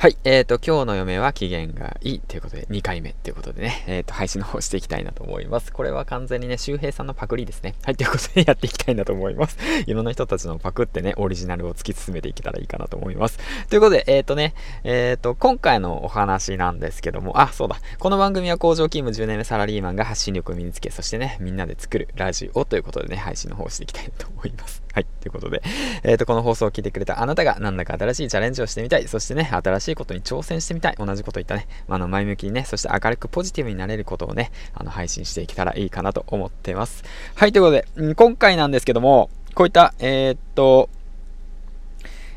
[0.00, 0.16] はい。
[0.22, 5.72] えっ、ー、と、今日の嫁は機嫌がいいということで、2回目ということでね、えっ、ー、と、配信の方していきたいなと思います。
[5.72, 7.74] これは完全にね、周平さんのパクリですね。
[7.82, 7.96] はい。
[7.96, 9.58] ということで、やっていきたいなと思います。
[9.88, 13.40] いろんな人たちのパクってね、オリジナルを突き進めていけたらいいかなと思います。
[13.68, 14.54] ということで、えっ、ー、とね、
[14.84, 17.80] えっ、と、今回のお話なんですけども、あ、そうだ。
[17.98, 24.80] この番組は工場勤務10年目サラリーマンが発信力を身につけ、そしてね、みんなで作るラジオということでね、配信の方していきたいと思います。
[24.92, 25.06] はい。
[25.20, 25.62] ということで、
[26.02, 30.94] えっ、と、この放送を聞いてくれたあなたが、なんだか新しいチャレンジをしてみたい、そしてね、新しいことに挑戦してみたい。
[30.98, 31.66] 同じこと言ったね。
[31.88, 37.04] あの、前向きにね、そして明るくポジティブになれることをね、あの、配信していけたらいいかなと思ってます。
[37.34, 40.88] はい、ということで、うん、今回なんですけども、こういった、えー、っと、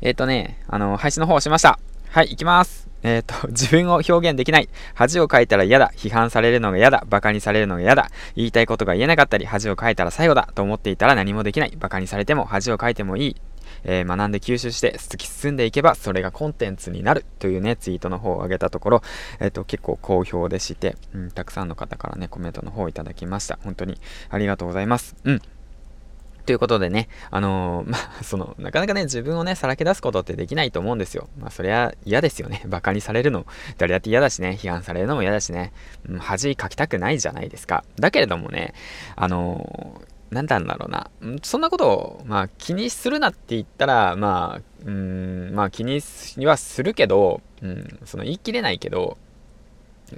[0.00, 1.78] えー、っとね、あの、配信の方をしました。
[2.10, 2.88] はい、行きます。
[3.02, 4.68] えっ、ー、と、 自分を表現できない。
[4.94, 5.92] 恥をかいたら嫌だ。
[5.96, 7.04] 批判されるのが嫌だ。
[7.08, 8.10] 馬鹿にされるのが嫌だ。
[8.36, 10.48] 言いたいことが言えなかったり、恥をかいたら最後だ。
[10.54, 11.72] と思っていたら何もできない。
[11.76, 13.36] 馬鹿にされても恥をかいてもいい。
[13.84, 19.02] えー、学んで吸収して突き進んでいけばそれがコンテンツになるというねツイートの方を上げたところ、
[19.40, 23.98] えーと、結構好評でして、うん、たくさんの方からねコメントの方をいただきました本当に
[24.30, 25.42] ありがとうございますうん
[26.48, 31.28] ということでね、あのー、 まあ、その、なかなかね、自分をね、さらけ出すことってできないと思うんですよ。
[31.38, 32.62] まあ、そりゃ嫌ですよね。
[32.64, 33.44] 馬鹿にされるの、
[33.76, 35.74] 誰だって嫌だしね、批判されるのも嫌だしね、
[36.08, 37.84] うん、恥かきたくないじゃないですか。
[38.00, 38.72] だけれどもね、
[39.14, 41.10] あのーなんだんだろうな。
[41.42, 46.00] そんなことを、まあ気にするなって言ったら、まあ、うん、まあ気に
[46.46, 49.16] はするけど、うん、その言い切れないけど、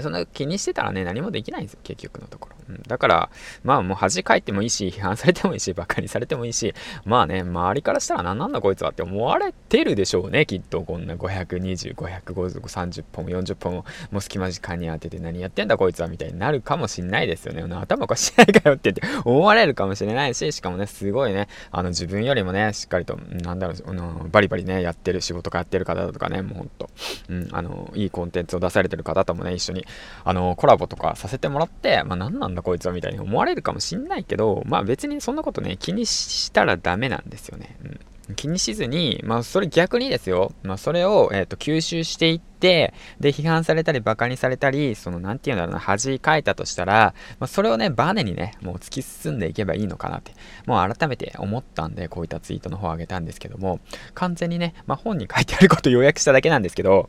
[0.00, 2.56] そんな気にしてたらね、何もできないんですよ、結局のところ。
[2.68, 3.30] うん、だから、
[3.64, 10.82] まあもう恥かいてもいいし、 批判されてもいいし、馬鹿にされてもいいし、まあね、周りからしたら何なんだこいつはって思われてるでしょうね、きっと。
[10.82, 17.62] こんな520、550、30本、40本ももう隙間時間に当てて何やってんだこいつはみたいになるかもしんないですよね。
[17.62, 26.90] 頭おかしいないかよってって思われるかもしれないし、しかもね、すごいね、あの自分よりもね、しっかりと、なんだろう、あのバリバリね、やってる仕事かやってる方だとかね、もうほんと、
[27.28, 29.86] うん、あの、いいコンテンツを出されてる方ともね、一緒に、に
[30.24, 37.76] あの、コラボとかさせてもらって、まあ何なんだこいつはみたいに思われるかもしんないけど、まあ別にそんなことね、気にしたらダメなんですよね。
[37.84, 38.00] うん
[38.36, 40.52] 気にしずに、まあそれ逆にですよ。
[40.62, 50.32] まあそれを、えっ、ー、と吸収していって、で批判されたり馬鹿にされたり、そのなんていうんだろうな、恥かいたとしたら、まあそれをね、バネにね、もう突き進んでいけばいいのかなって、
[50.66, 53.80] もう改めて思ったんで、こういったツイートの方を上げたんですけども、
[54.14, 57.08] 完全にね、まあ本に書いてあることを要約しただけなんですけど、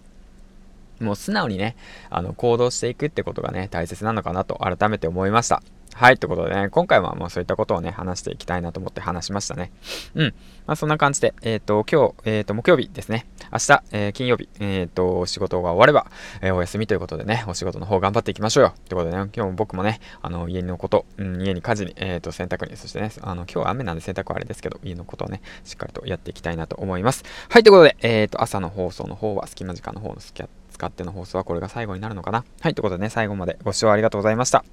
[0.99, 1.75] もう素直にね、
[2.09, 5.61] あの、行動していくってことがね、大切なのかなと改めて思いました。
[5.99, 9.71] はい、ということでね、今回はもうそういったことをね、話していきたいなと思って話しましたね。
[10.15, 10.33] うん。
[10.65, 13.25] まあそんな感じで、えっ、ー、と、今日、えっ、ー、と、木曜日ですね。
[13.51, 16.09] 明日、えー、金曜日、えっ、と、仕事が終われば、
[16.41, 18.73] えお休みということでね、お仕事の方頑張っていきましょうよ。
[18.87, 27.25] ということでね、今日も僕もね、あの、家のこと、うん、家に家事に、えっ、と、洗濯に、そしてね、あの、今日は雨なんで洗濯はあれですけど、家のことをね、しっかりとやっていきたいなと思います。
[27.49, 32.45] はい、ということで、えっ、と、朝の放送の方は、隙間時間の方のスキャッ使っての放送はこれが最後になるのかな？
[32.61, 34.63] はい、ということでね、最後までご視聴ありがとうございました。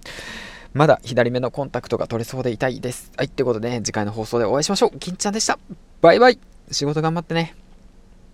[0.73, 3.11] まだ左目のコンタクトが取れそうで痛いです。
[3.17, 4.99] はい、ということでね、次回の放送でお会いしましょう。
[5.01, 5.59] 金ちゃんでした。
[6.01, 6.39] バイバイ
[6.71, 7.57] 仕事頑張ってね。